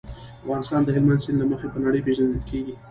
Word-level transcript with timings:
افغانستان 0.43 0.81
د 0.83 0.89
هلمند 0.95 1.23
سیند 1.23 1.39
له 1.41 1.45
مخې 1.51 1.67
په 1.73 1.79
نړۍ 1.85 1.99
پېژندل 2.05 2.41
کېږي. 2.49 2.73